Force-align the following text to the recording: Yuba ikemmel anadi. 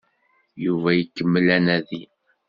Yuba 0.65 0.89
ikemmel 1.01 1.47
anadi. 1.57 2.01